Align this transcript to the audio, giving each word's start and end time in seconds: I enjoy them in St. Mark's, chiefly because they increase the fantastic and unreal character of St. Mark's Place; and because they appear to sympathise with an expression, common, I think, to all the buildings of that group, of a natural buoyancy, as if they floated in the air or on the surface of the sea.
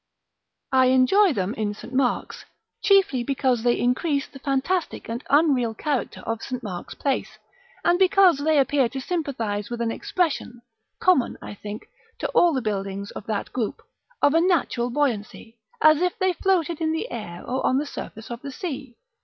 I 0.71 0.87
enjoy 0.87 1.31
them 1.31 1.53
in 1.53 1.75
St. 1.75 1.93
Mark's, 1.93 2.45
chiefly 2.81 3.21
because 3.23 3.61
they 3.61 3.77
increase 3.79 4.27
the 4.27 4.39
fantastic 4.39 5.07
and 5.07 5.23
unreal 5.29 5.75
character 5.75 6.21
of 6.21 6.41
St. 6.41 6.63
Mark's 6.63 6.95
Place; 6.95 7.37
and 7.85 7.99
because 7.99 8.39
they 8.39 8.57
appear 8.57 8.89
to 8.89 8.99
sympathise 8.99 9.69
with 9.69 9.79
an 9.79 9.91
expression, 9.91 10.63
common, 10.99 11.37
I 11.39 11.53
think, 11.53 11.85
to 12.17 12.27
all 12.29 12.51
the 12.51 12.63
buildings 12.63 13.11
of 13.11 13.27
that 13.27 13.53
group, 13.53 13.83
of 14.23 14.33
a 14.33 14.41
natural 14.41 14.89
buoyancy, 14.89 15.59
as 15.83 16.01
if 16.01 16.17
they 16.17 16.33
floated 16.33 16.81
in 16.81 16.93
the 16.93 17.11
air 17.11 17.43
or 17.45 17.63
on 17.63 17.77
the 17.77 17.85
surface 17.85 18.31
of 18.31 18.41
the 18.41 18.49
sea. 18.51 18.97